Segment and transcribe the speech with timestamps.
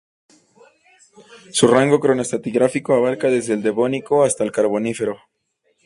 [1.51, 5.19] Su rango cronoestratigráfico abarca desde el Devónico hasta el Carbonífero.